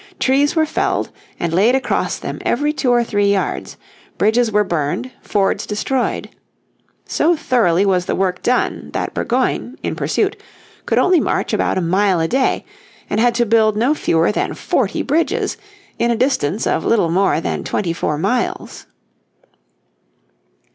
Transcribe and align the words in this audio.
Trees 0.19 0.55
were 0.55 0.65
felled 0.65 1.11
and 1.39 1.53
laid 1.53 1.75
across 1.75 2.17
them 2.17 2.39
every 2.41 2.73
two 2.73 2.89
or 2.89 3.03
three 3.03 3.31
yards, 3.31 3.77
bridges 4.17 4.51
were 4.51 4.63
burned, 4.63 5.11
fords 5.21 5.67
destroyed. 5.67 6.29
So 7.05 7.35
thoroughly 7.35 7.85
was 7.85 8.07
the 8.07 8.15
work 8.15 8.41
done 8.41 8.89
that 8.93 9.13
Burgoyne, 9.13 9.77
in 9.83 9.95
pursuit, 9.95 10.41
could 10.87 10.97
only 10.97 11.19
march 11.19 11.53
about 11.53 11.77
a 11.77 11.81
mile 11.81 12.19
a 12.19 12.27
day, 12.27 12.65
and 13.11 13.19
had 13.19 13.35
to 13.35 13.45
build 13.45 13.77
no 13.77 13.93
fewer 13.93 14.31
than 14.31 14.55
forty 14.55 15.03
bridges 15.03 15.55
in 15.99 16.09
a 16.09 16.15
distance 16.15 16.65
of 16.65 16.83
little 16.83 17.11
more 17.11 17.39
than 17.39 17.63
twenty 17.63 17.93
four 17.93 18.17
miles. 18.17 18.87